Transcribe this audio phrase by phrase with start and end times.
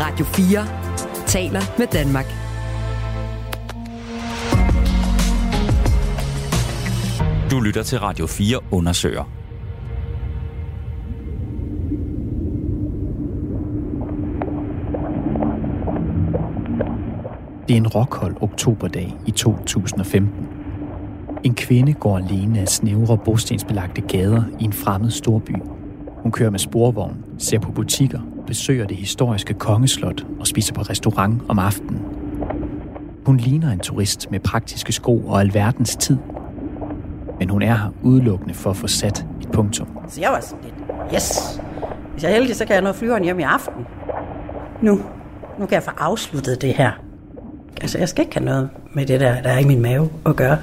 [0.00, 0.66] Radio 4
[1.26, 2.26] taler med Danmark.
[7.50, 9.24] Du lytter til Radio 4 undersøger.
[17.68, 20.48] Det er en rockhold oktoberdag i 2015.
[21.44, 25.52] En kvinde går alene af snævre bostensbelagte gader i en fremmed storby.
[26.22, 28.20] Hun kører med sporvogn, ser på butikker,
[28.50, 32.02] besøger det historiske kongeslot og spiser på restaurant om aftenen.
[33.26, 36.16] Hun ligner en turist med praktiske sko og alverdens tid.
[37.38, 39.88] Men hun er her udelukkende for at få sat et punktum.
[40.08, 40.74] Så jeg var sådan lidt,
[41.14, 41.60] yes,
[42.12, 43.86] hvis jeg er heldig, så kan jeg nå flyveren hjem i aften.
[44.82, 45.00] Nu,
[45.58, 46.92] nu kan jeg få afsluttet det her.
[47.80, 50.36] Altså, jeg skal ikke have noget med det der, der er i min mave at
[50.36, 50.58] gøre.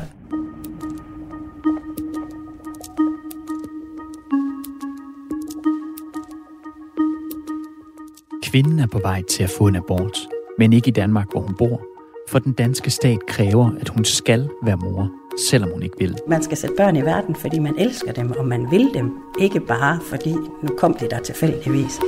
[8.51, 10.17] Kvinden er på vej til at få en abort,
[10.57, 11.81] men ikke i Danmark, hvor hun bor,
[12.29, 15.09] for den danske stat kræver, at hun skal være mor,
[15.49, 16.17] selvom hun ikke vil.
[16.27, 19.11] Man skal sætte børn i verden, fordi man elsker dem, og man vil dem.
[19.39, 20.31] Ikke bare fordi,
[20.63, 21.99] nu kom det der tilfældigvis.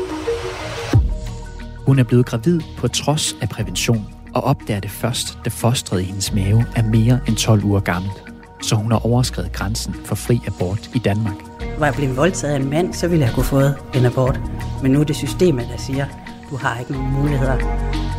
[1.85, 6.03] Hun er blevet gravid på trods af prævention, og opdager det først, da fostret i
[6.03, 8.23] hendes mave er mere end 12 uger gammelt.
[8.61, 11.35] Så hun har overskrevet grænsen for fri abort i Danmark.
[11.79, 13.61] Var jeg blevet voldtaget af en mand, så ville jeg kunne få
[13.93, 14.39] en abort.
[14.83, 16.05] Men nu er det systemet, der siger,
[16.49, 17.57] du har ikke nogen muligheder.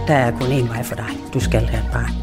[0.07, 1.11] Der er kun én vej for dig.
[1.35, 2.15] Du skal have et barn.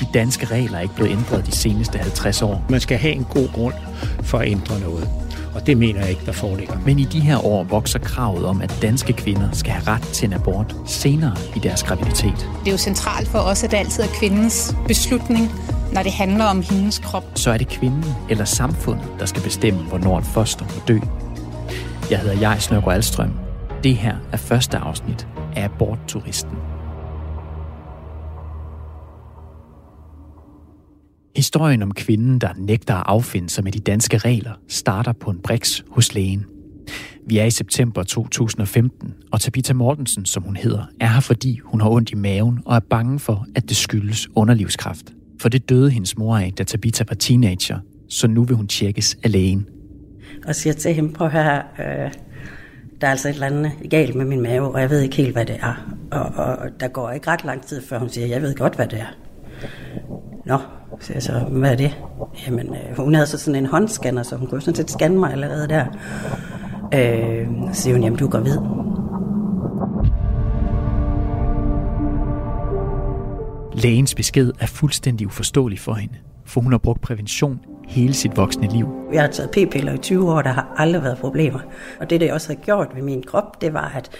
[0.00, 2.64] De danske regler er ikke blevet ændret de seneste 50 år.
[2.68, 3.74] Man skal have en god grund
[4.22, 5.08] for at ændre noget.
[5.54, 6.78] Og det mener jeg ikke, der foreligger.
[6.84, 10.26] Men i de her år vokser kravet om, at danske kvinder skal have ret til
[10.26, 12.50] en abort senere i deres graviditet.
[12.60, 15.52] Det er jo centralt for os, at det altid er kvindens beslutning,
[15.92, 17.24] når det handler om hendes krop.
[17.34, 20.98] Så er det kvinden eller samfundet, der skal bestemme, hvornår et foster må dø.
[22.10, 23.32] Jeg hedder Jais Nørgaard Alstrøm.
[23.84, 26.56] Det her er første afsnit af Abortturisten.
[31.36, 35.38] Historien om kvinden, der nægter at affinde sig med de danske regler, starter på en
[35.38, 36.44] briks hos lægen.
[37.26, 41.80] Vi er i september 2015, og Tabitha Mortensen, som hun hedder, er her fordi hun
[41.80, 45.12] har ondt i maven og er bange for, at det skyldes underlivskræft.
[45.40, 47.78] For det døde hendes mor af, da Tabitha var teenager,
[48.08, 49.66] så nu vil hun tjekkes af lægen.
[50.46, 52.12] Og siger til hende, prøv her, øh,
[53.00, 55.32] der er altså et eller andet galt med min mave, og jeg ved ikke helt,
[55.32, 55.96] hvad det er.
[56.10, 58.86] Og, og der går ikke ret lang tid, før hun siger, jeg ved godt, hvad
[58.86, 59.16] det er.
[60.46, 60.58] Nå,
[61.00, 61.96] så jeg så, hvad er det?
[62.46, 65.32] Jamen, øh, hun havde så sådan en håndscanner, så hun kunne sådan set scanne mig
[65.32, 65.84] allerede der.
[66.94, 68.58] Øh, så siger hun, jamen du er gravid.
[73.82, 76.14] Lægens besked er fuldstændig uforståelig for hende,
[76.44, 78.88] for hun har brugt prævention hele sit voksne liv.
[79.12, 81.60] Jeg har taget p-piller i 20 år, der har aldrig været problemer.
[82.00, 84.10] Og det, det også har gjort ved min krop, det var, at,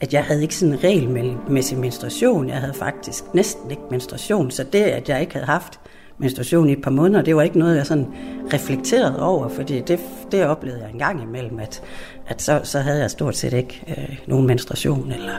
[0.00, 2.48] at jeg havde ikke sådan en regelmæssig menstruation.
[2.48, 5.80] Jeg havde faktisk næsten ikke menstruation, så det, at jeg ikke havde haft
[6.18, 8.06] menstruation i et par måneder, det var ikke noget, jeg sådan
[8.52, 10.00] reflekterede over, fordi det,
[10.32, 11.82] det oplevede jeg en gang imellem, at,
[12.26, 15.34] at så, så havde jeg stort set ikke øh, nogen menstruation, eller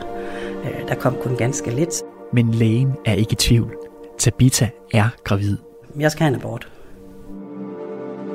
[0.64, 2.02] øh, der kom kun ganske lidt.
[2.32, 3.76] Men lægen er ikke i tvivl.
[4.18, 5.56] Tabitha er gravid.
[5.98, 6.68] Jeg skal have en abort.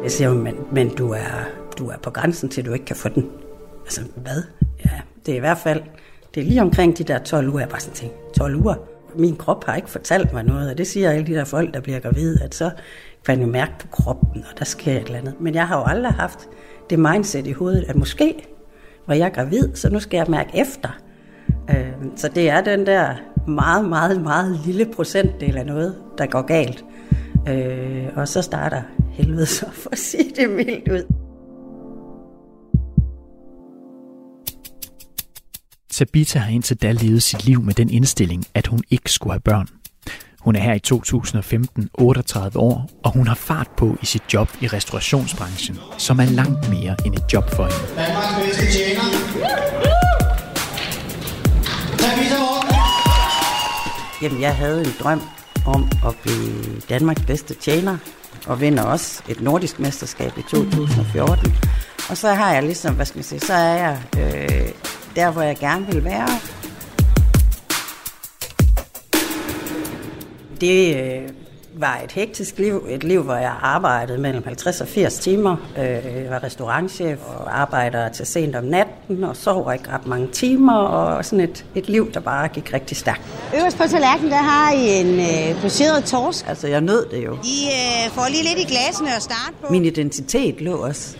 [0.03, 1.47] Jeg siger, men, men du, er,
[1.77, 3.29] du er på grænsen til, at du ikke kan få den.
[3.83, 4.43] Altså, hvad?
[4.85, 5.81] Ja, det er i hvert fald,
[6.35, 8.75] det er lige omkring de der 12 uger, jeg bare sådan tænkte, 12 uger?
[9.15, 11.81] Min krop har ikke fortalt mig noget, og det siger alle de der folk, der
[11.81, 12.71] bliver gravide, at så
[13.25, 15.33] kan man jo mærke på kroppen, og der sker et eller andet.
[15.39, 16.39] Men jeg har jo aldrig haft
[16.89, 18.47] det mindset i hovedet, at måske
[19.07, 20.89] var jeg gravid, så nu skal jeg mærke efter.
[21.69, 23.15] Øh, så det er den der
[23.47, 26.85] meget, meget, meget lille procentdel af noget, der går galt.
[28.15, 28.81] Og så starter
[29.11, 31.03] helvede så, for at sige det mildt ud.
[35.91, 39.39] Tabitha har indtil da levet sit liv med den indstilling, at hun ikke skulle have
[39.39, 39.67] børn.
[40.39, 44.49] Hun er her i 2015 38 år, og hun har fart på i sit job
[44.61, 48.07] i restaurationsbranchen, som er langt mere end et job for hende.
[48.07, 49.01] Danmarks bedste tjener.
[54.21, 55.21] Jamen, jeg havde en drøm
[55.65, 57.97] om at blive Danmarks bedste tjener,
[58.47, 61.53] og vinder også et nordisk mesterskab i 2014.
[62.09, 64.67] Og så har jeg ligesom, hvad skal man sige, så er jeg øh,
[65.15, 66.29] der, hvor jeg gerne vil være.
[70.61, 71.29] Det øh,
[71.73, 75.55] var et hektisk liv, et liv, hvor jeg arbejdede mellem 50 og 80 timer.
[75.77, 78.93] Øh, jeg var restaurantchef og arbejder til sent om natten,
[79.23, 82.97] og sover ikke ret mange timer, og sådan et, et liv, der bare gik rigtig
[82.97, 83.21] stærkt.
[83.59, 86.45] Øverst på tallerkenen, der har I en øh, poseret torsk.
[86.47, 87.33] Altså, jeg nød det jo.
[87.33, 89.71] I øh, får lige lidt i glasene at starte på.
[89.71, 91.17] Min identitet lå også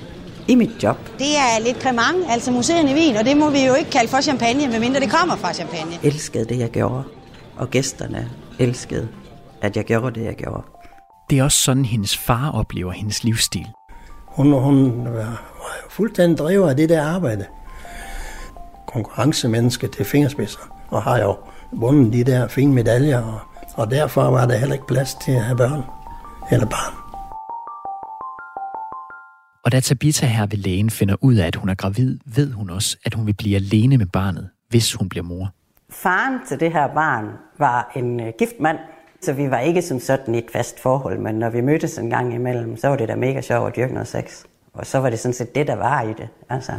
[0.48, 0.98] i mit job.
[1.20, 4.22] Det er lidt cremant, altså museerne vin, og det må vi jo ikke kalde for
[4.22, 5.92] champagne, medmindre det kommer fra champagne.
[5.92, 7.04] Jeg elskede det, jeg gjorde,
[7.58, 8.30] og gæsterne
[8.60, 9.08] elskede,
[9.62, 10.64] at jeg gjorde det, jeg gjorde.
[11.30, 13.68] Det er også sådan, hendes far oplever hendes livsstil.
[14.28, 15.44] Hun, hun var,
[15.90, 17.46] fuldstændig driver af det der arbejde.
[18.94, 20.60] Konkurrencemenneske til fingerspidser,
[20.90, 21.38] og har jo
[21.72, 23.40] vundet de der fine medaljer, og,
[23.76, 25.84] og derfor var der heller ikke plads til at have børn
[26.52, 26.94] eller barn.
[29.66, 32.70] Og da Tabitha her ved lægen finder ud af, at hun er gravid, ved hun
[32.70, 35.54] også, at hun vil blive alene med barnet, hvis hun bliver mor.
[35.90, 37.26] Faren til det her barn
[37.60, 38.78] var en øh, gift mand,
[39.22, 42.10] så vi var ikke som sådan i et fast forhold, men når vi mødtes en
[42.10, 44.44] gang imellem, så var det da mega sjovt at dyrke noget sex.
[44.74, 46.28] Og så var det sådan set det, der var i det.
[46.50, 46.72] Altså,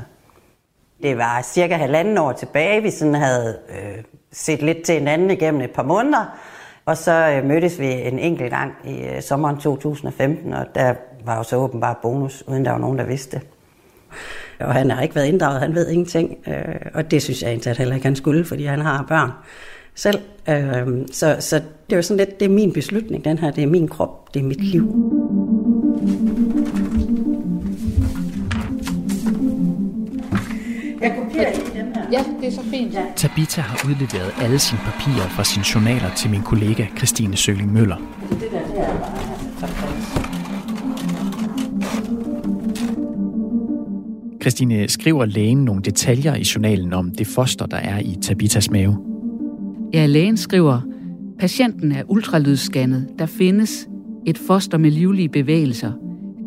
[1.03, 5.61] det var cirka halvanden år tilbage, vi sådan havde øh, set lidt til hinanden igennem
[5.61, 6.39] et par måneder,
[6.85, 10.95] og så øh, mødtes vi en enkelt gang i øh, sommeren 2015, og der
[11.25, 13.47] var jo så åbenbart bonus, uden der var nogen, der vidste det.
[14.61, 17.77] Og han har ikke været inddraget, han ved ingenting, øh, og det synes jeg egentlig
[17.77, 19.31] heller ikke, han skulle, fordi han har børn
[19.95, 20.19] selv.
[20.49, 23.63] Øh, så, så det er jo sådan lidt, det er min beslutning, den her, det
[23.63, 24.83] er min krop, det er mit liv.
[31.03, 32.03] Jeg kopierer lige dem her.
[32.13, 32.95] Ja, det er så fint.
[32.95, 33.05] Ja.
[33.17, 37.97] Tabitha har udleveret alle sine papirer fra sine journaler til min kollega Christine Søling Møller.
[38.31, 39.33] Det der, det er bare
[44.43, 48.97] Christine skriver lægen nogle detaljer i journalen om det foster, der er i Tabithas mave.
[49.95, 50.81] Ja, lægen skriver,
[51.39, 53.09] patienten er ultralydsscannet.
[53.19, 53.89] Der findes
[54.27, 55.93] et foster med livlige bevægelser.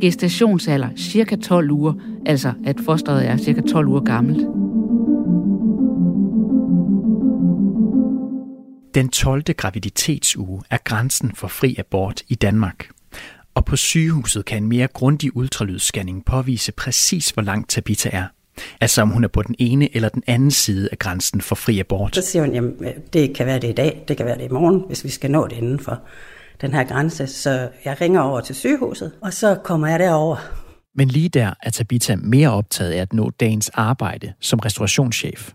[0.01, 1.93] Gestationsalder cirka 12 uger,
[2.25, 4.41] altså at fosteret er cirka 12 uger gammelt.
[8.95, 9.43] Den 12.
[9.57, 12.87] graviditetsuge er grænsen for fri abort i Danmark.
[13.55, 18.25] Og på sygehuset kan en mere grundig ultralydsscanning påvise præcis, hvor langt Tabitha er.
[18.81, 21.79] Altså om hun er på den ene eller den anden side af grænsen for fri
[21.79, 22.15] abort.
[22.15, 22.73] Så siger hun, jamen
[23.13, 25.31] det kan være det i dag, det kan være det i morgen, hvis vi skal
[25.31, 26.01] nå det inden for
[26.61, 27.27] den her grænse.
[27.27, 30.37] Så jeg ringer over til sygehuset, og så kommer jeg derover.
[30.95, 35.51] Men lige der er Tabitha mere optaget af at nå dagens arbejde som restaurationschef.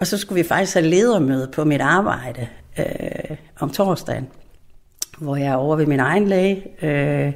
[0.00, 2.48] Og så skulle vi faktisk have ledermøde på mit arbejde
[2.78, 4.28] øh, om torsdagen,
[5.18, 6.84] hvor jeg er over ved min egen læge.
[6.86, 7.32] Øh,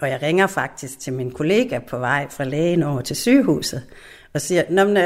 [0.00, 3.82] og jeg ringer faktisk til min kollega på vej fra lægen over til sygehuset,
[4.34, 5.02] og siger, Nå, men, øh,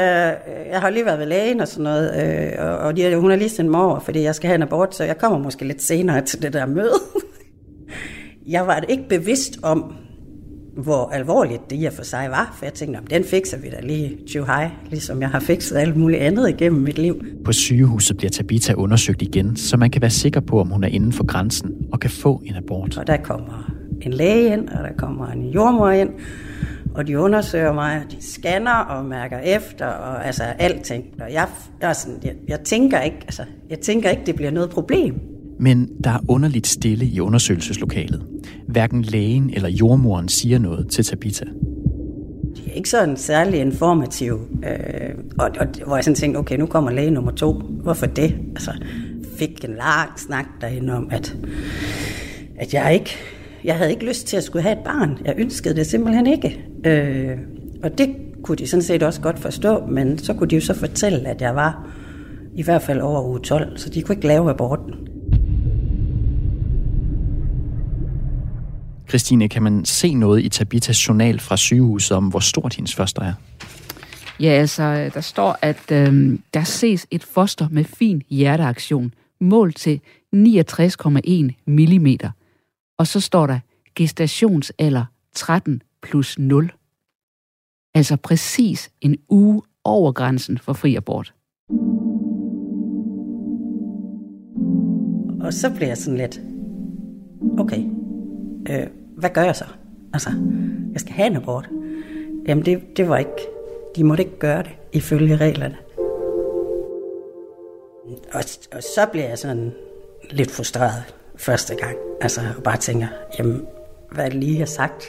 [0.71, 3.37] jeg har lige været ved lægen og sådan noget, øh, og, og de, hun har
[3.37, 5.81] lige sendt mig over, fordi jeg skal have en abort, så jeg kommer måske lidt
[5.81, 6.93] senere til det der møde.
[8.55, 9.93] jeg var ikke bevidst om,
[10.77, 13.79] hvor alvorligt det i og for sig var, for jeg tænkte, den fikser vi da
[13.81, 17.23] lige high, ligesom jeg har fikset alt muligt andet igennem mit liv.
[17.45, 20.87] På sygehuset bliver Tabitha undersøgt igen, så man kan være sikker på, om hun er
[20.87, 22.97] inden for grænsen og kan få en abort.
[22.97, 23.71] Og der kommer
[24.01, 26.09] en læge ind, og der kommer en jordmor ind,
[26.97, 31.05] og de undersøger mig, og de scanner og mærker efter, og altså alting.
[31.19, 31.47] Og jeg,
[31.81, 35.19] jeg, sådan, jeg, jeg, tænker ikke, altså, jeg tænker ikke, det bliver noget problem.
[35.59, 38.25] Men der er underligt stille i undersøgelseslokalet.
[38.67, 41.45] Hverken lægen eller jordmoren siger noget til Tabitha.
[42.55, 44.39] De er ikke sådan særlig informative.
[44.63, 47.53] Øh, og, og, hvor jeg sådan tænkte, okay, nu kommer læge nummer to.
[47.53, 48.35] Hvorfor det?
[48.49, 48.71] Altså,
[49.37, 51.37] fik en lang snak derinde om, at,
[52.59, 53.17] at jeg ikke
[53.63, 55.17] jeg havde ikke lyst til at skulle have et barn.
[55.25, 56.65] Jeg ønskede det simpelthen ikke.
[56.85, 57.37] Øh,
[57.83, 60.73] og det kunne de sådan set også godt forstå, men så kunne de jo så
[60.73, 61.87] fortælle, at jeg var
[62.55, 64.93] i hvert fald over uge 12, så de kunne ikke lave aborten.
[69.09, 73.21] Christine, kan man se noget i Tabitas journal fra sygehuset om, hvor stort hendes foster
[73.21, 73.33] er?
[74.39, 79.99] Ja, altså, der står, at øh, der ses et foster med fin hjerteaktion, målt til
[80.35, 80.41] 69,1
[81.67, 82.07] mm.
[82.97, 83.59] Og så står der
[83.95, 86.71] gestationsalder 13 plus 0.
[87.95, 91.33] Altså præcis en uge over grænsen for fri abort.
[95.41, 96.41] Og så bliver jeg sådan lidt,
[97.59, 97.83] okay,
[98.69, 98.87] øh,
[99.17, 99.65] hvad gør jeg så?
[100.13, 100.29] Altså,
[100.91, 101.69] jeg skal have en abort.
[102.47, 103.47] Jamen det, det var ikke,
[103.95, 105.77] de måtte ikke gøre det ifølge reglerne.
[108.33, 108.41] Og,
[108.75, 109.73] og så bliver jeg sådan
[110.31, 111.95] lidt frustreret første gang.
[112.21, 113.07] Altså, og bare tænker,
[113.39, 113.65] jamen,
[114.11, 115.05] hvad er det lige, jeg har sagt?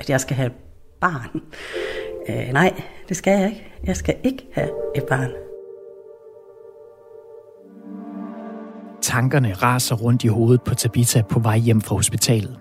[0.00, 0.52] At jeg skal have et
[1.00, 1.40] barn?
[2.28, 3.72] Øh, nej, det skal jeg ikke.
[3.84, 5.30] Jeg skal ikke have et barn.
[9.02, 12.58] Tankerne raser rundt i hovedet på Tabitha på vej hjem fra hospitalet.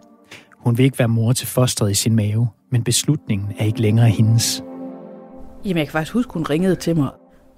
[0.57, 4.07] Hun vil ikke være mor til fosteret i sin mave, men beslutningen er ikke længere
[4.07, 4.63] hendes.
[5.65, 7.09] Jamen, jeg kan faktisk huske, hun ringede til mig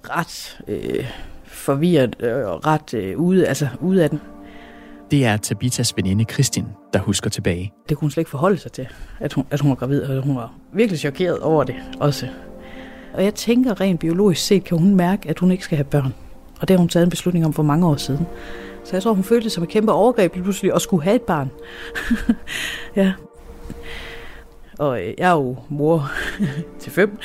[0.04, 1.10] ret øh,
[1.44, 4.20] forvirret og ret øh, ude, altså ude af den
[5.12, 7.72] det er Tabitas veninde Kristin, der husker tilbage.
[7.88, 8.88] Det kunne hun slet ikke forholde sig til,
[9.20, 12.28] at hun, at hun var gravid, og hun var virkelig chokeret over det også.
[13.14, 16.14] Og jeg tænker rent biologisk set, kan hun mærke, at hun ikke skal have børn.
[16.60, 18.26] Og det har hun taget en beslutning om for mange år siden.
[18.84, 21.16] Så jeg tror, hun følte det som et kæmpe overgreb lige pludselig at skulle have
[21.16, 21.50] et barn.
[22.96, 23.12] ja.
[24.78, 26.10] Og øh, jeg er jo mor
[26.80, 27.18] til fem,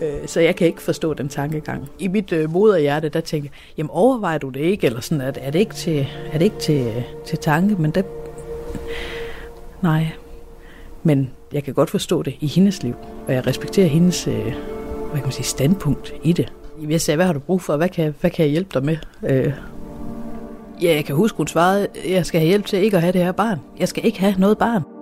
[0.00, 1.88] Øh, så jeg kan ikke forstå den tankegang.
[1.98, 5.32] I mit øh, moderhjerte, der tænker jeg, jamen overvejer du det ikke, eller sådan, er,
[5.36, 8.04] er det ikke til, er det ikke til, til tanke, men det,
[9.82, 10.06] nej.
[11.02, 12.94] Men jeg kan godt forstå det i hendes liv,
[13.26, 16.52] og jeg respekterer hendes øh, hvad kan man sige, standpunkt i det.
[16.88, 18.96] Jeg sagde, hvad har du brug for, hvad kan, hvad kan jeg hjælpe dig med?
[20.82, 23.24] ja, jeg kan huske, hun svarede, jeg skal have hjælp til ikke at have det
[23.24, 23.60] her barn.
[23.78, 24.97] Jeg skal ikke have noget barn.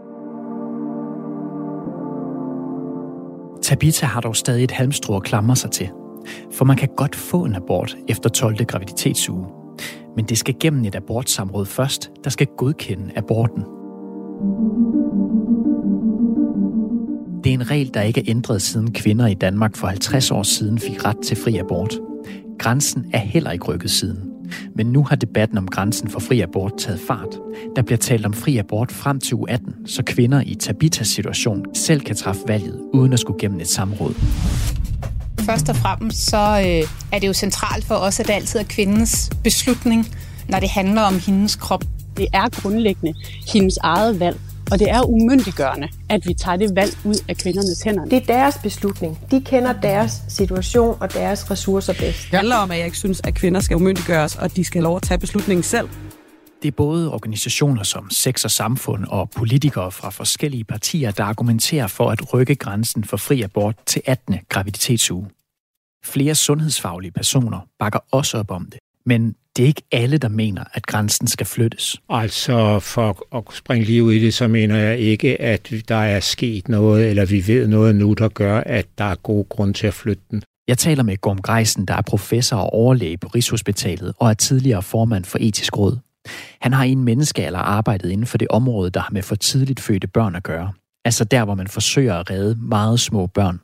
[3.67, 5.89] Tabita har dog stadig et halmstrå at klamre sig til.
[6.53, 8.65] For man kan godt få en abort efter 12.
[8.65, 9.47] graviditetsuge.
[10.17, 13.63] Men det skal gennem et abortsamråd først, der skal godkende aborten.
[17.45, 20.43] Det er en regel, der ikke er ændret siden kvinder i Danmark for 50 år
[20.43, 21.99] siden fik ret til fri abort.
[22.59, 24.36] Grænsen er heller ikke rykket siden.
[24.75, 27.39] Men nu har debatten om grænsen for fri abort taget fart.
[27.77, 31.65] Der bliver talt om fri abort frem til uge 18, så kvinder i Tabitas situation
[31.75, 34.15] selv kan træffe valget, uden at skulle gennem et samråd.
[35.41, 38.65] Først og fremmest så øh, er det jo centralt for os, at det altid er
[38.65, 40.07] kvindens beslutning,
[40.49, 41.85] når det handler om hendes krop.
[42.17, 43.15] Det er grundlæggende
[43.53, 44.41] hendes eget valg,
[44.73, 48.05] og det er umyndiggørende, at vi tager det valg ud af kvindernes hænder.
[48.05, 49.19] Det er deres beslutning.
[49.31, 52.23] De kender deres situation og deres ressourcer bedst.
[52.31, 54.85] Det handler om, at jeg ikke synes, at kvinder skal umyndiggøres, og de skal have
[54.85, 55.89] lov at tage beslutningen selv.
[56.63, 61.87] Det er både organisationer som Sex og Samfund og politikere fra forskellige partier, der argumenterer
[61.87, 64.39] for at rykke grænsen for fri abort til 18.
[64.49, 65.29] graviditetsuge.
[66.05, 68.79] Flere sundhedsfaglige personer bakker også op om det.
[69.07, 71.97] Men det er ikke alle, der mener, at grænsen skal flyttes.
[72.09, 76.69] Altså, for at springe liv i det, så mener jeg ikke, at der er sket
[76.69, 79.95] noget, eller vi ved noget nu, der gør, at der er god grund til at
[79.95, 80.43] flytte den.
[80.69, 84.83] Jeg taler med Gorm Greisen, der er professor og overlæge på Rigshospitalet og er tidligere
[84.83, 85.99] formand for etisk råd.
[86.61, 89.81] Han har i en menneskealder arbejdet inden for det område, der har med for tidligt
[89.81, 90.73] fødte børn at gøre.
[91.05, 93.61] Altså der, hvor man forsøger at redde meget små børn.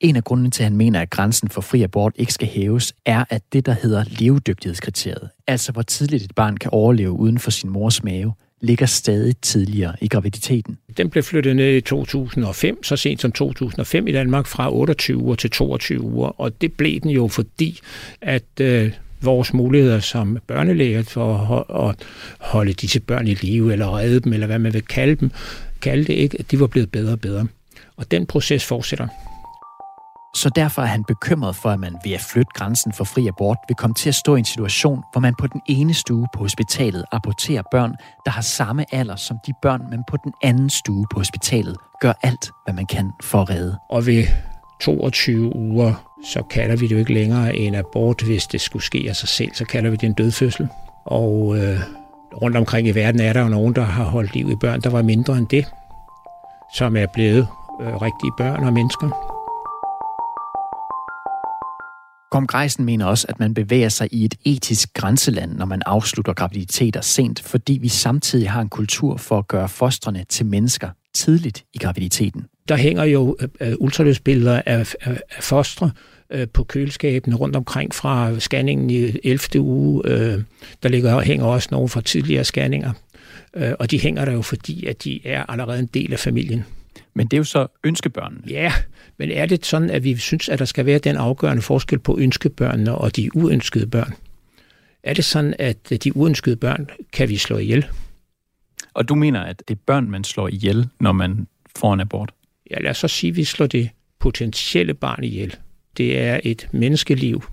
[0.00, 2.94] En af grundene til, at han mener, at grænsen for fri abort ikke skal hæves,
[3.04, 7.50] er, at det, der hedder levedygtighedskriteriet, altså hvor tidligt et barn kan overleve uden for
[7.50, 10.78] sin mors mave, ligger stadig tidligere i graviditeten.
[10.96, 15.34] Den blev flyttet ned i 2005, så sent som 2005 i Danmark, fra 28 uger
[15.34, 17.80] til 22 uger, og det blev den jo fordi,
[18.20, 21.96] at øh, vores muligheder som børnelæger for at
[22.40, 25.30] holde disse børn i live, eller redde dem, eller hvad man vil kalde dem,
[25.80, 27.46] kalde det ikke, de var blevet bedre og bedre.
[27.96, 29.08] Og den proces fortsætter.
[30.36, 33.58] Så derfor er han bekymret for, at man ved at flytte grænsen for fri abort
[33.68, 36.38] vil komme til at stå i en situation, hvor man på den ene stue på
[36.38, 41.06] hospitalet aborterer børn, der har samme alder som de børn, man på den anden stue
[41.12, 43.78] på hospitalet gør alt, hvad man kan for at redde.
[43.90, 44.24] Og ved
[44.80, 45.92] 22 uger,
[46.24, 49.28] så kalder vi det jo ikke længere en abort, hvis det skulle ske af sig
[49.28, 50.68] selv, så kalder vi det en dødfødsel.
[51.04, 51.80] Og øh,
[52.42, 54.90] rundt omkring i verden er der jo nogen, der har holdt liv i børn, der
[54.90, 55.66] var mindre end det,
[56.74, 57.48] som er blevet
[57.80, 59.35] øh, rigtige børn og mennesker.
[62.30, 66.32] Kom Greisen mener også, at man bevæger sig i et etisk grænseland, når man afslutter
[66.32, 71.64] graviditeter sent, fordi vi samtidig har en kultur for at gøre fostrene til mennesker tidligt
[71.74, 72.46] i graviditeten.
[72.68, 75.90] Der hænger jo øh, øh ultralydsbilleder af, af, af fostre
[76.30, 79.60] øh, på køleskabene rundt omkring fra scanningen i 11.
[79.60, 80.02] uge.
[80.04, 80.42] Øh,
[80.82, 82.92] der ligger, hænger også nogle fra tidligere scanninger.
[83.56, 86.64] øh, og de hænger der jo, fordi at de er allerede en del af familien.
[87.16, 88.42] Men det er jo så ønskebørnene.
[88.48, 88.72] Ja,
[89.16, 92.18] men er det sådan, at vi synes, at der skal være den afgørende forskel på
[92.18, 94.14] ønskebørnene og de uønskede børn?
[95.02, 97.86] Er det sådan, at de uønskede børn kan vi slå ihjel?
[98.94, 101.46] Og du mener, at det er børn, man slår ihjel, når man
[101.76, 102.32] får en abort?
[102.70, 105.56] Ja, lad os så sige, at vi slår det potentielle barn ihjel.
[105.96, 107.44] Det er et menneskeliv,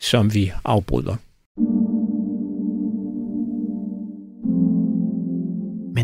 [0.00, 1.16] som vi afbryder.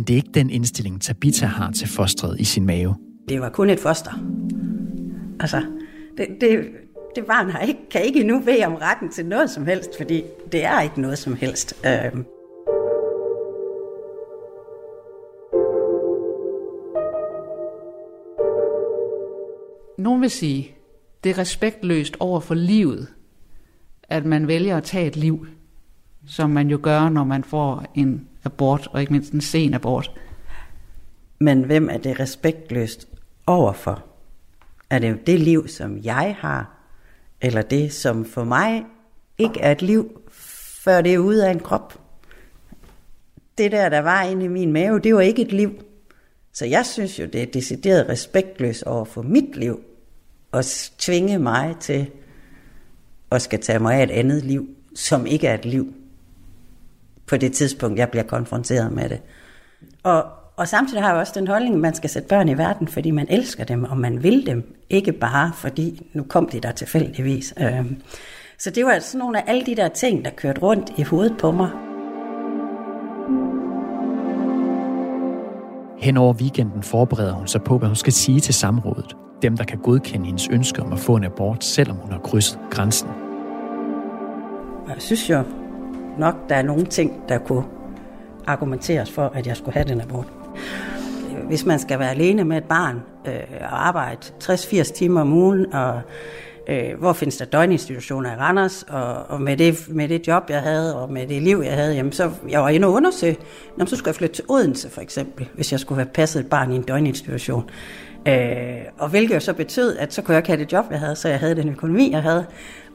[0.06, 2.94] Det er ikke den indstilling, Tabita har til fostret i sin mave.
[3.28, 4.12] Det var kun et foster.
[5.40, 5.62] Altså,
[6.16, 6.68] det, det,
[7.16, 10.22] det barn har ikke, kan ikke endnu bede om retten til noget som helst, fordi
[10.52, 11.74] det er ikke noget som helst.
[11.86, 12.24] Øhm.
[19.98, 20.70] Nogen vil sige,
[21.24, 23.08] det er respektløst over for livet,
[24.02, 25.46] at man vælger at tage et liv,
[26.26, 30.10] som man jo gør, når man får en abort, og ikke mindst en sen abort.
[31.38, 33.08] Men hvem er det respektløst
[33.46, 34.04] overfor?
[34.90, 36.70] Er det det liv, som jeg har,
[37.40, 38.84] eller det, som for mig
[39.38, 40.20] ikke er et liv,
[40.84, 42.06] før det er ude af en krop?
[43.58, 45.82] det der, der var inde i min mave, det var ikke et liv.
[46.52, 49.80] Så jeg synes jo, det er decideret respektløst over for mit liv,
[50.52, 52.10] at tvinge mig til
[53.30, 55.94] at skal tage mig af et andet liv, som ikke er et liv,
[57.26, 59.20] på det tidspunkt, jeg bliver konfronteret med det.
[60.02, 60.24] Og,
[60.56, 63.10] og samtidig har jeg også den holdning, at man skal sætte børn i verden, fordi
[63.10, 64.76] man elsker dem, og man vil dem.
[64.90, 67.54] Ikke bare fordi, nu kom de der tilfældigvis.
[67.60, 68.02] Øhm,
[68.58, 71.36] så det var altså nogle af alle de der ting, der kørte rundt i hovedet
[71.38, 71.70] på mig.
[75.98, 79.16] Hen over weekenden forbereder hun sig på, hvad hun skal sige til samrådet.
[79.42, 82.58] Dem, der kan godkende hendes ønske om at få en abort, selvom hun har krydset
[82.70, 83.08] grænsen.
[84.88, 85.44] Jeg synes jo
[86.18, 87.64] nok, der er nogle ting, der kunne
[88.46, 90.26] argumenteres for, at jeg skulle have den abort.
[91.48, 95.74] Hvis man skal være alene med et barn øh, og arbejde 60-80 timer om ugen,
[95.74, 96.00] og
[96.68, 100.60] øh, hvor findes der døgninstitutioner i Randers, og, og med, det, med det job, jeg
[100.60, 103.36] havde, og med det liv, jeg havde, jamen, så jeg var inde og undersøge,
[103.78, 106.50] jamen, så skulle jeg flytte til Odense for eksempel, hvis jeg skulle have passet et
[106.50, 107.70] barn i en døgninstitution.
[108.28, 111.00] Øh, og hvilket jo så betød, at så kunne jeg ikke have det job, jeg
[111.00, 112.46] havde, så jeg havde den økonomi, jeg havde.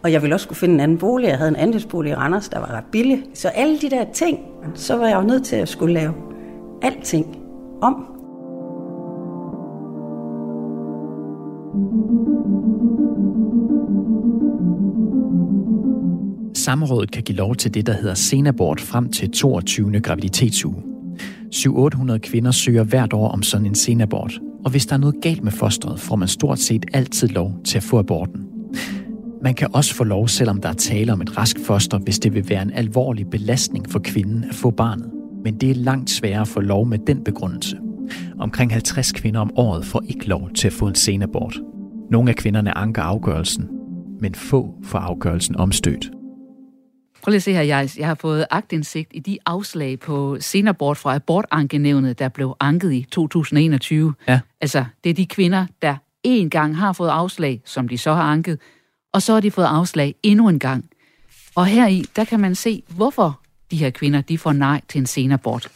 [0.04, 1.28] Og jeg ville også kunne finde en anden bolig.
[1.28, 3.24] Jeg havde en andelsbolig i Randers, der var ret billig.
[3.34, 4.40] Så alle de der ting,
[4.76, 6.14] så var jeg jo nødt til at skulle lave
[6.82, 7.38] alting
[7.82, 8.06] om.
[16.56, 20.00] Samrådet kan give lov til det, der hedder senabort frem til 22.
[20.00, 20.84] graviditetsuge.
[21.56, 25.44] 700-800 kvinder søger hvert år om sådan en senabort, og hvis der er noget galt
[25.44, 28.51] med fosteret, får man stort set altid lov til at få aborten.
[29.44, 32.34] Man kan også få lov, selvom der er tale om et rask foster, hvis det
[32.34, 35.12] vil være en alvorlig belastning for kvinden at få barnet.
[35.44, 37.78] Men det er langt sværere at få lov med den begrundelse.
[38.40, 41.60] Omkring 50 kvinder om året får ikke lov til at få en senabort.
[42.12, 43.70] Nogle af kvinderne anker afgørelsen,
[44.20, 46.12] men få får afgørelsen omstødt.
[47.24, 50.98] Prøv lige at se her, jeg, jeg har fået agtindsigt i de afslag på senabort
[50.98, 54.14] fra abortankenævnet, der blev anket i 2021.
[54.28, 54.40] Ja.
[54.62, 58.24] Altså, det er de kvinder, der en gang har fået afslag, som de så har
[58.24, 58.60] anket,
[59.14, 60.90] og så har de fået afslag endnu en gang.
[61.56, 63.40] Og heri, der kan man se, hvorfor
[63.72, 65.68] de her kvinder, de får nej til en senabort.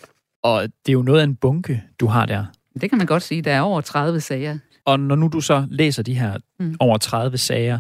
[0.44, 2.46] Og det er jo noget af en bunke, du har der.
[2.82, 3.42] Det kan man godt sige.
[3.42, 4.58] Der er over 30 sager.
[4.86, 6.76] Og når nu du så læser de her Mm.
[6.80, 7.80] over 30 sager,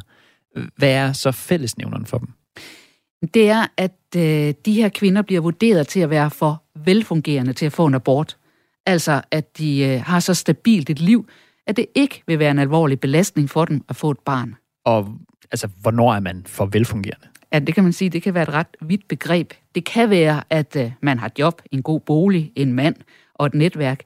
[0.77, 2.27] hvad er så fællesnævneren for dem?
[3.33, 7.65] Det er, at øh, de her kvinder bliver vurderet til at være for velfungerende til
[7.65, 8.37] at få en abort.
[8.85, 11.27] Altså, at de øh, har så stabilt et liv,
[11.67, 14.55] at det ikke vil være en alvorlig belastning for dem at få et barn.
[14.85, 15.07] Og
[15.51, 17.27] altså, hvornår er man for velfungerende?
[17.53, 19.53] Ja, det kan man sige, det kan være et ret vidt begreb.
[19.75, 22.95] Det kan være, at øh, man har job, en god bolig, en mand
[23.33, 24.03] og et netværk.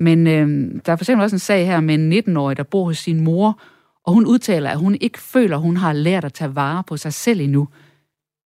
[0.00, 2.84] Men øh, der er for eksempel også en sag her med en 19-årig, der bor
[2.84, 3.60] hos sin mor,
[4.04, 7.12] og hun udtaler, at hun ikke føler, hun har lært at tage vare på sig
[7.12, 7.68] selv endnu.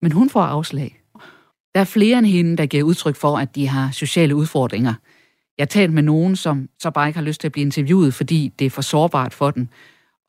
[0.02, 1.02] Men hun får afslag.
[1.76, 4.94] Der er flere end hende, der giver udtryk for, at de har sociale udfordringer.
[5.58, 8.13] Jeg har talt med nogen, som så bare ikke har lyst til at blive interviewet,
[8.13, 9.70] fordi det er for sårbart for den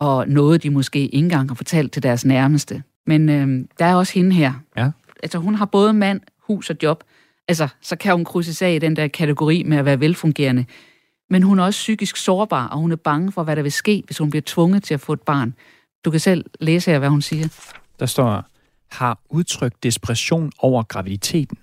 [0.02, 2.82] og noget, de måske ikke engang har fortalt til deres nærmeste.
[3.06, 4.52] Men øh, der er også hende her.
[4.76, 4.90] Ja.
[5.22, 7.04] Altså, hun har både mand, hus og job.
[7.48, 10.64] Altså, så kan hun krydse af i den der kategori med at være velfungerende.
[11.30, 14.02] Men hun er også psykisk sårbar, og hun er bange for, hvad der vil ske,
[14.06, 15.54] hvis hun bliver tvunget til at få et barn.
[16.04, 17.48] Du kan selv læse her, hvad hun siger.
[18.00, 18.44] Der står,
[18.90, 21.58] har udtrykt desperation over graviditeten.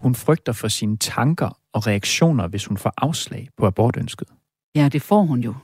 [0.00, 4.28] Hun frygter for sine tanker og reaktioner, hvis hun får afslag på abortønsket.
[4.74, 5.54] Ja, det får hun jo.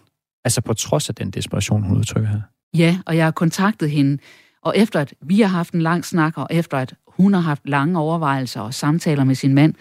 [0.44, 2.40] Altså på trods af den desperation, hun udtrykker her.
[2.74, 4.18] Ja, og jeg har kontaktet hende,
[4.62, 7.68] og efter at vi har haft en lang snak, og efter at hun har haft
[7.68, 9.74] lange overvejelser og samtaler med sin mand,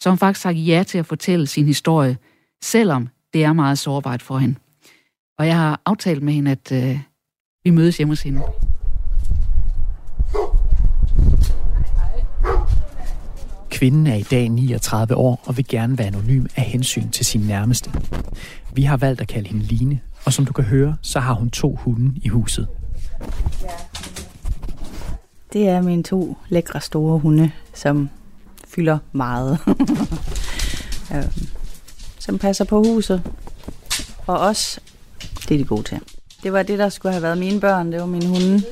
[0.00, 2.16] så har hun faktisk sagt ja til at fortælle sin historie,
[2.62, 4.54] selvom det er meget sårbart for hende.
[5.38, 7.00] Og jeg har aftalt med hende, at øh,
[7.64, 8.42] vi mødes hjemme hos hende.
[13.70, 17.40] Kvinden er i dag 39 år og vil gerne være anonym af hensyn til sin
[17.40, 17.90] nærmeste.
[18.72, 21.50] Vi har valgt at kalde hende Line, og som du kan høre, så har hun
[21.50, 22.68] to hunde i huset.
[25.52, 28.08] Det er mine to lækre store hunde, som
[28.68, 29.58] fylder meget.
[31.14, 31.48] Øhm,
[32.18, 33.22] som passer på huset.
[34.26, 34.80] Og os,
[35.48, 36.00] det er de gode til.
[36.42, 37.92] Det var det, der skulle have været mine børn.
[37.92, 38.62] Det var mine hunde.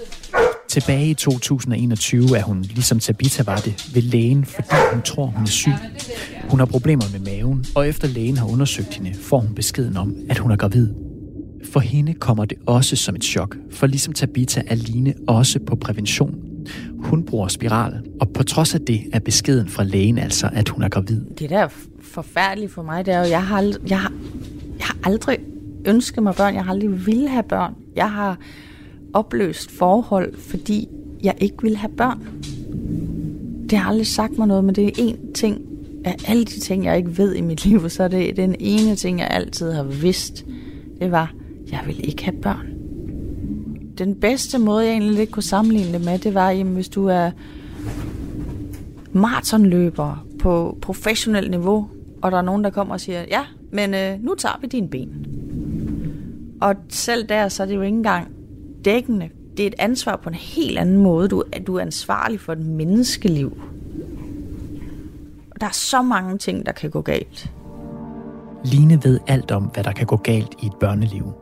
[0.68, 5.42] Tilbage i 2021 er hun, ligesom Tabitha var det, ved lægen, fordi hun tror, hun
[5.42, 5.72] er syg.
[6.50, 10.14] Hun har problemer med maven, og efter lægen har undersøgt hende, får hun beskeden om,
[10.30, 10.88] at hun er gravid.
[11.72, 15.76] For hende kommer det også som et chok, for ligesom Tabitha er Line også på
[15.76, 16.34] prævention.
[16.98, 20.82] Hun bruger spiral, og på trods af det er beskeden fra lægen altså, at hun
[20.82, 21.24] er gravid.
[21.38, 21.68] Det der er
[22.02, 24.12] forfærdeligt for mig, det er jo, jeg har, jeg har,
[24.78, 25.38] jeg har aldrig
[25.86, 26.54] ønsket mig børn.
[26.54, 27.74] Jeg har aldrig ville have børn.
[27.96, 28.38] Jeg har
[29.16, 30.88] opløst forhold, fordi
[31.22, 32.22] jeg ikke ville have børn.
[33.70, 35.62] Det har aldrig sagt mig noget, men det er én ting,
[36.04, 38.96] af alle de ting, jeg ikke ved i mit liv, så er det den ene
[38.96, 40.44] ting, jeg altid har vidst,
[41.00, 41.34] det var,
[41.70, 42.66] jeg vil ikke have børn.
[43.98, 47.06] Den bedste måde, jeg egentlig lidt kunne sammenligne det med, det var, jamen, hvis du
[47.06, 47.30] er
[49.12, 51.88] maratonløber på professionelt niveau,
[52.22, 54.88] og der er nogen, der kommer og siger, ja, men øh, nu tager vi dine
[54.88, 55.26] ben.
[56.60, 58.35] Og selv der, så er det jo ikke engang
[58.86, 59.28] dækkende.
[59.56, 61.28] Det er et ansvar på en helt anden måde.
[61.28, 63.60] Du, du er ansvarlig for et menneskeliv.
[65.60, 67.50] Der er så mange ting, der kan gå galt.
[68.64, 71.32] Line ved alt om, hvad der kan gå galt i et børneliv.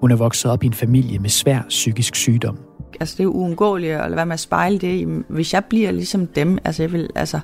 [0.00, 2.58] Hun er vokset op i en familie med svær psykisk sygdom.
[3.00, 5.24] Altså, det er jo uundgåeligt at lade være med at spejle det.
[5.28, 7.40] Hvis jeg bliver ligesom dem, altså jeg vil, altså,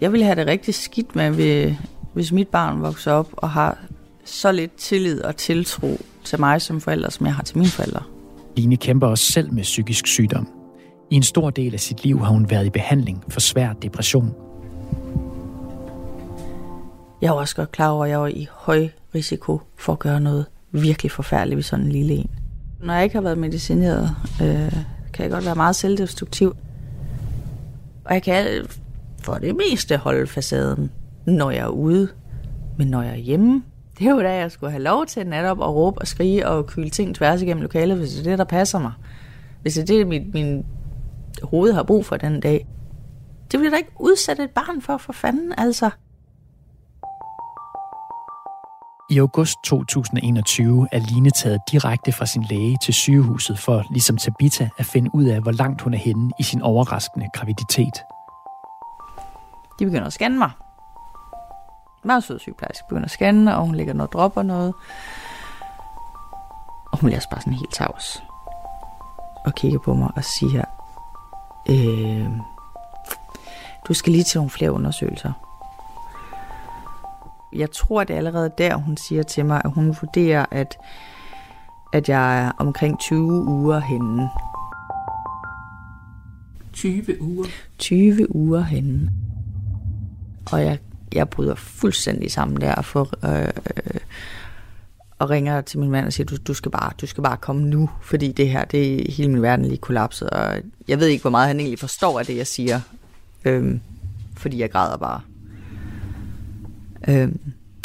[0.00, 1.74] jeg vil have det rigtig skidt med,
[2.12, 3.78] hvis mit barn vokser op og har
[4.24, 8.02] så lidt tillid og tiltro til mig som forælder, som jeg har til mine forældre.
[8.56, 10.48] Line kæmper også selv med psykisk sygdom.
[11.10, 14.34] I en stor del af sit liv har hun været i behandling for svær depression.
[17.22, 20.20] Jeg er også godt klar over, at jeg var i høj risiko for at gøre
[20.20, 22.30] noget virkelig forfærdeligt ved sådan en lille en.
[22.82, 24.10] Når jeg ikke har været medicineret,
[24.42, 24.72] øh,
[25.12, 26.56] kan jeg godt være meget selvdestruktiv.
[28.04, 28.66] Og jeg kan
[29.22, 30.90] for det meste holde facaden,
[31.26, 32.08] når jeg er ude.
[32.78, 33.62] Men når jeg er hjemme,
[33.98, 36.66] det er jo da, jeg skulle have lov til netop at råbe og skrige og
[36.66, 38.92] kyle ting tværs igennem lokalet, hvis det er det, der passer mig.
[39.62, 40.66] Hvis det er det, mit, min
[41.42, 42.66] hoved har brug for den dag.
[43.52, 45.90] Det bliver da ikke udsat et barn for, for fanden, altså.
[49.10, 54.68] I august 2021 er Line taget direkte fra sin læge til sygehuset for, ligesom Tabita,
[54.78, 57.94] at finde ud af, hvor langt hun er henne i sin overraskende graviditet.
[59.78, 60.50] De begynder at scanne mig.
[62.04, 64.74] Meget sød sygeplejerske begynder at scanne, og hun lægger noget drop og noget.
[66.92, 68.22] Og hun bliver bare sådan helt tavs.
[69.44, 70.64] Og kigger på mig og siger,
[71.68, 72.28] øh,
[73.88, 75.32] du skal lige til nogle flere undersøgelser.
[77.52, 80.78] Jeg tror, det er allerede der, hun siger til mig, at hun vurderer, at,
[81.92, 84.30] at jeg er omkring 20 uger henne.
[86.72, 87.44] 20 uger?
[87.78, 89.10] 20 uger henne.
[90.52, 90.78] Og jeg,
[91.14, 94.00] jeg bryder fuldstændig sammen der for, øh, øh,
[95.18, 97.62] og ringer til min mand og siger, du, du, skal bare, du skal bare komme
[97.62, 100.56] nu, fordi det her, det er hele min verden lige kollapset, og
[100.88, 102.80] jeg ved ikke, hvor meget han egentlig forstår af det, jeg siger,
[103.44, 103.78] øh,
[104.36, 105.20] fordi jeg græder bare.
[107.08, 107.28] Øh,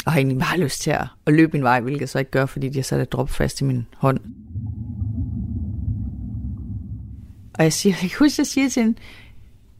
[0.06, 2.30] og har egentlig bare lyst til at, at løbe min vej, hvilket jeg så ikke
[2.30, 4.20] gør, fordi jeg har sat et drop fast i min hånd.
[7.54, 8.98] Og jeg siger, jeg kan huske, jeg siger til hende,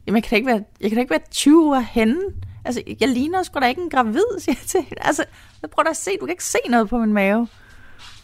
[0.07, 2.19] jamen jeg kan da ikke være, jeg kan da ikke være 20 år henne.
[2.65, 5.01] Altså, jeg ligner sgu da ikke en gravid, siger jeg til hende.
[5.01, 5.25] Altså,
[5.71, 7.47] prøv da at se, du kan ikke se noget på min mave.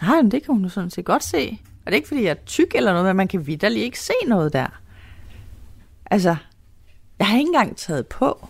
[0.02, 1.60] Nej, men det kan hun jo sådan set godt se.
[1.86, 4.00] Og det er ikke, fordi jeg er tyk eller noget, men man kan vidderligt ikke
[4.00, 4.67] se noget der.
[6.12, 6.36] Altså,
[7.19, 8.47] jeg har ikke engang taget på.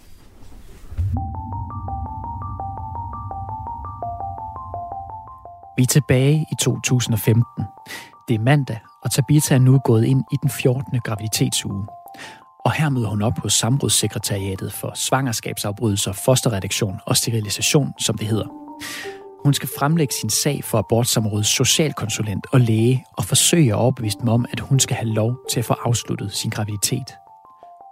[5.78, 7.43] Vi er tilbage i 2015.
[8.28, 11.00] Det er mandag, og Tabitha er nu gået ind i den 14.
[11.00, 11.88] graviditetsuge.
[12.67, 18.47] Og her møder hun op hos Samrådssekretariatet for svangerskabsafbrydelser, fosterredaktion og sterilisation, som det hedder.
[19.43, 24.27] Hun skal fremlægge sin sag for abortsamrådets socialkonsulent og læge og forsøge at overbevise dem
[24.27, 27.10] om, at hun skal have lov til at få afsluttet sin graviditet.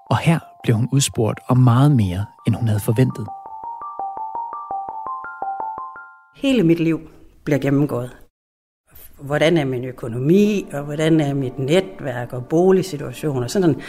[0.09, 3.27] Og her blev hun udspurgt om meget mere, end hun havde forventet.
[6.35, 6.99] Hele mit liv
[7.43, 8.17] bliver gennemgået.
[9.19, 13.81] Hvordan er min økonomi, og hvordan er mit netværk og boligsituation, og sådan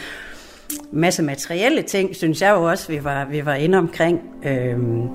[0.91, 4.21] masse materielle ting, synes jeg jo også, vi var, vi var inde omkring.
[4.45, 5.07] Øhm,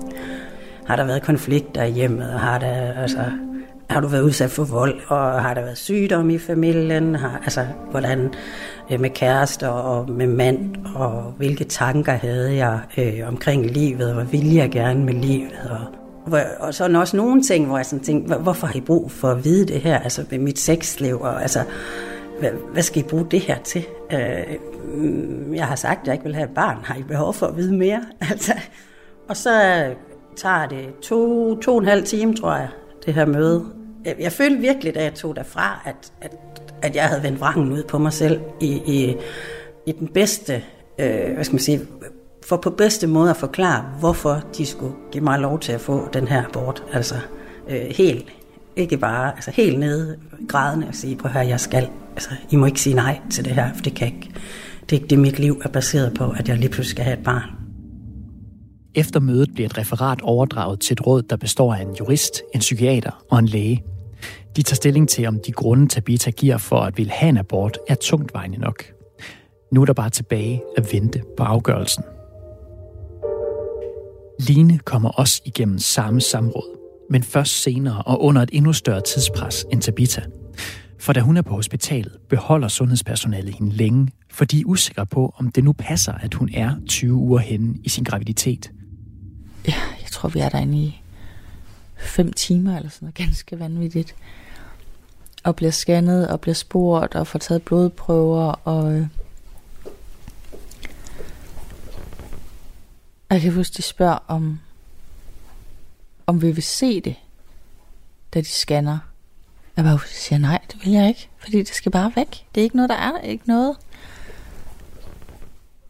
[0.85, 3.23] har der været konflikter i hjemmet, har, der, altså,
[3.89, 7.65] har du været udsat for vold, og har der været sygdom i familien, har, altså
[7.91, 8.33] hvordan
[8.91, 14.13] øh, med kærester og med mand, og hvilke tanker havde jeg øh, omkring livet, og
[14.13, 15.79] hvad ville jeg gerne med livet, og
[16.25, 19.11] hvor, og så er også nogle ting, hvor jeg sådan tænkte, hvorfor har I brug
[19.11, 21.59] for at vide det her, altså med mit sexliv, og altså,
[22.39, 23.85] hvad, hvad skal I bruge det her til?
[24.13, 27.45] Øh, jeg har sagt, at jeg ikke vil have et barn, har I behov for
[27.45, 28.01] at vide mere?
[28.31, 28.53] Altså,
[29.29, 29.51] og så
[30.35, 32.67] tager det to, to og en halv time, tror jeg,
[33.05, 33.65] det her møde.
[34.05, 36.31] Jeg, jeg følte virkelig, da jeg tog derfra, at, at,
[36.81, 39.15] at jeg havde vendt vrangen ud på mig selv i, i,
[39.85, 40.63] i den bedste,
[40.99, 41.81] øh, hvad skal man sige,
[42.45, 46.07] for på bedste måde at forklare, hvorfor de skulle give mig lov til at få
[46.13, 46.83] den her abort.
[46.93, 47.15] Altså
[47.69, 48.25] øh, helt,
[48.75, 51.89] ikke bare, altså helt nede grædende og sige, prøv at høre, jeg skal.
[52.13, 54.29] Altså, I må ikke sige nej til det her, for det kan ikke.
[54.89, 57.17] Det er ikke det, mit liv er baseret på, at jeg lige pludselig skal have
[57.17, 57.49] et barn.
[58.95, 62.59] Efter mødet bliver et referat overdraget til et råd, der består af en jurist, en
[62.59, 63.83] psykiater og en læge.
[64.55, 67.77] De tager stilling til, om de grunde, Tabita giver for at ville have en abort,
[67.87, 68.83] er tungtvejende nok.
[69.71, 72.03] Nu er der bare tilbage at vente på afgørelsen.
[74.39, 76.77] Line kommer også igennem samme samråd,
[77.13, 80.21] men først senere og under et endnu større tidspres end Tabita.
[80.99, 85.33] For da hun er på hospitalet, beholder sundhedspersonalet hende længe, for de er usikre på,
[85.37, 88.71] om det nu passer, at hun er 20 uger henne i sin graviditet.
[89.67, 91.01] Ja, jeg tror, vi er derinde i
[91.97, 94.15] fem timer eller sådan noget ganske vanvittigt.
[95.43, 98.93] Og bliver scannet og bliver spurgt og får taget blodprøver og...
[98.93, 99.07] Øh,
[103.29, 104.59] jeg kan huske, de spørger om,
[106.27, 107.15] om vi vil se det,
[108.33, 108.97] da de scanner.
[109.77, 112.45] Jeg bare siger, nej, det vil jeg ikke, fordi det skal bare væk.
[112.55, 113.77] Det er ikke noget, der er der, ikke noget.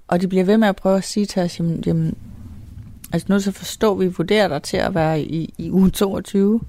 [0.08, 2.18] Og de bliver ved med at prøve at sige til os, jamen, jamen
[3.14, 6.62] altså nu så forstår vi vurderer dig til at være i, i uge 22.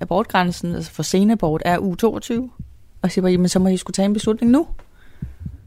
[0.00, 2.50] Abortgrænsen, altså for senabort, er uge 22.
[3.02, 4.66] Og siger bare, jamen så må I skulle tage en beslutning nu.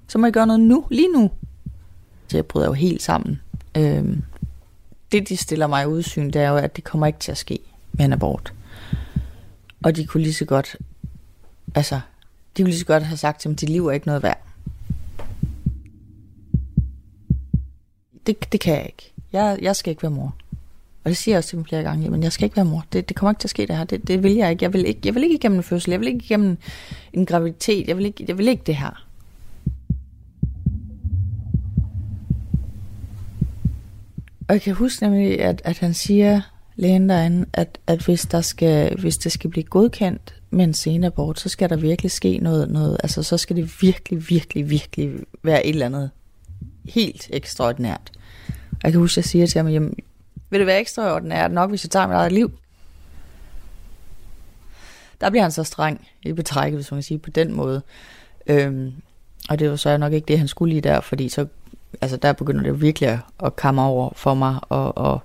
[0.08, 1.32] Så må I gøre noget nu, lige nu.
[2.28, 3.40] Så jeg bryder jo helt sammen.
[3.78, 4.24] Øhm,
[5.12, 7.38] det, de stiller mig i udsyn, det er jo, at det kommer ikke til at
[7.38, 7.60] ske
[7.92, 8.54] med en abort.
[9.84, 10.76] Og de kunne lige så godt,
[11.76, 12.00] altså,
[12.58, 14.24] de kunne lige så godt have sagt til dem, at dit liv er ikke noget
[14.24, 14.46] værd.
[18.28, 19.14] Det, det kan jeg ikke.
[19.34, 20.36] Jeg, jeg skal ikke være mor.
[21.04, 22.86] Og det siger jeg også til dem flere gange, men jeg skal ikke være mor.
[22.94, 23.84] Det, det kommer ikke til at ske det her.
[23.84, 24.64] Det, det vil jeg ikke.
[24.64, 25.92] Jeg vil ikke, jeg vil ikke igennem en fødsel.
[25.92, 26.58] Jeg vil ikke igennem
[27.14, 27.88] en graviditet.
[27.88, 29.09] Jeg vil ikke, jeg vil ikke det her.
[34.50, 36.42] Og jeg kan huske nemlig, at, at han siger,
[36.76, 41.40] lægen derinde, at, at hvis, der skal, hvis det skal blive godkendt med en senabort,
[41.40, 45.66] så skal der virkelig ske noget, noget, altså så skal det virkelig, virkelig, virkelig være
[45.66, 46.10] et eller andet
[46.86, 48.12] helt ekstraordinært.
[48.72, 49.96] Og jeg kan huske, at jeg siger til ham, jamen,
[50.50, 52.52] vil det være ekstraordinært nok, hvis jeg tager mit eget liv?
[55.22, 57.82] Der bliver han så streng i betrækket, hvis man kan sige på den måde.
[58.48, 58.94] Øhm,
[59.50, 61.46] og det var så nok ikke det, han skulle lige der, fordi så
[62.02, 65.22] altså der begynder det virkelig at, komme over for mig, og, og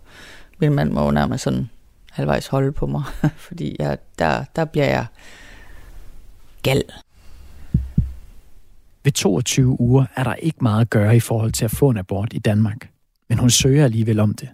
[0.59, 1.70] min mand må jo nærmest sådan
[2.11, 3.03] halvvejs holde på mig,
[3.46, 5.07] fordi jeg, der, der bliver jeg
[6.62, 6.83] gal.
[9.05, 11.96] Ved 22 uger er der ikke meget at gøre i forhold til at få en
[11.96, 12.90] abort i Danmark,
[13.29, 14.48] men hun søger alligevel om det.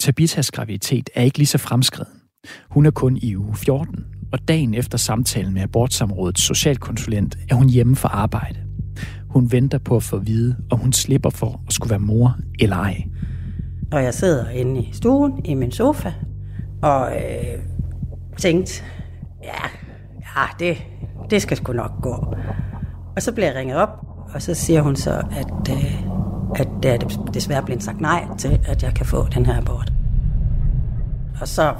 [0.00, 2.20] Tabitas graviditet er ikke lige så fremskreden.
[2.68, 7.68] Hun er kun i uge 14, og dagen efter samtalen med abortsamrådets socialkonsulent er hun
[7.68, 8.63] hjemme for arbejde.
[9.34, 12.36] Hun venter på at få at vide, om hun slipper for at skulle være mor
[12.60, 13.04] eller ej.
[13.92, 16.12] Og jeg sidder inde i stuen i min sofa
[16.82, 17.58] og øh,
[18.38, 18.82] tænkte,
[19.42, 19.68] ja,
[20.20, 20.76] ja det,
[21.30, 22.34] det skal sgu nok gå.
[23.16, 26.02] Og så bliver jeg ringet op, og så siger hun så, at, øh,
[26.54, 29.92] at det er desværre blevet sagt nej til, at jeg kan få den her abort.
[31.40, 31.74] Og så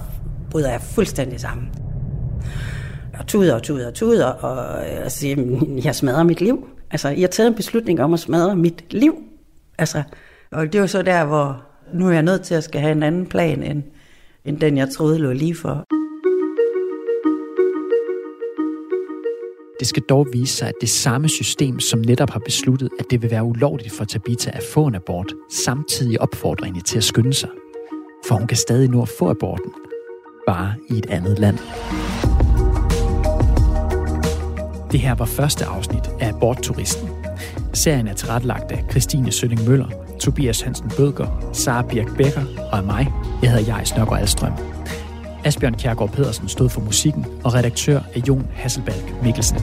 [0.50, 1.68] bryder jeg fuldstændig sammen.
[3.18, 6.68] Og tuder og tuder og tuder, og øh, og siger, jeg smadrer mit liv.
[6.94, 9.14] Altså, jeg har taget en beslutning om at smadre mit liv.
[9.78, 10.02] Altså,
[10.50, 11.62] og det var så der, hvor
[11.94, 13.82] nu er jeg nødt til at skal have en anden plan, end,
[14.44, 15.84] end den, jeg troede lå lige for.
[19.80, 23.22] Det skal dog vise sig, at det samme system, som netop har besluttet, at det
[23.22, 27.34] vil være ulovligt for Tabita at få en abort, samtidig opfordrer hende til at skynde
[27.34, 27.50] sig.
[28.28, 29.72] For hun kan stadig nå at få aborten,
[30.46, 31.58] bare i et andet land.
[34.94, 37.08] Det her var første afsnit af Bortturisten.
[37.72, 39.88] Serien er tilrettelagt af Christine Sønning Møller,
[40.20, 43.12] Tobias Hansen Bødger, Sara Birk Becker og af mig.
[43.42, 44.52] Jeg hedder Jais Nørgaard Alstrøm.
[45.44, 49.58] Asbjørn Kjærgaard Pedersen stod for musikken, og redaktør er Jon Hasselbalg Mikkelsen.